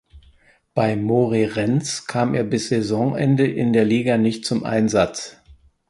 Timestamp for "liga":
3.85-4.17